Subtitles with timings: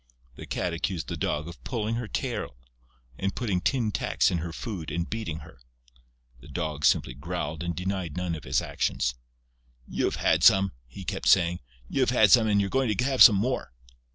[0.35, 2.57] The Cat accused the Dog of pulling her tail
[3.19, 5.61] and putting tin tacks in her food and beating her.
[6.39, 9.13] The Dog simply growled and denied none of his actions:
[9.87, 13.35] "You've had some," he kept saying, "you've had some and you're going to have some
[13.35, 13.73] more!"